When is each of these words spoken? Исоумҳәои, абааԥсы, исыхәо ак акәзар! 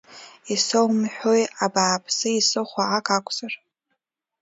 Исоумҳәои, 0.53 1.43
абааԥсы, 1.65 2.27
исыхәо 2.39 2.83
ак 2.97 3.07
акәзар! 3.17 3.53